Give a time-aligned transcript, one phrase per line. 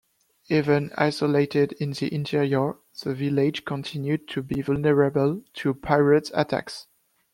[0.49, 6.87] Even isolated in the interior, the village continued to be vulnerable to pirate attacks.